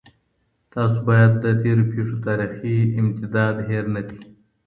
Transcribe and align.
تاسو 0.73 0.97
بايد 1.07 1.31
د 1.43 1.45
تېرو 1.61 1.83
پېښو 1.91 2.15
تاريخي 2.27 2.77
امتداد 3.01 3.55
هېر 3.69 3.85
نه 3.95 4.01
کړئ. 4.07 4.23